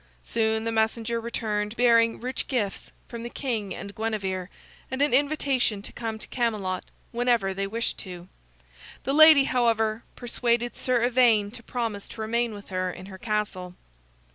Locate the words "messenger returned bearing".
0.71-2.19